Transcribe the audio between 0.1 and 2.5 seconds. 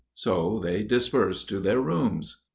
So they dispersed to their rooms.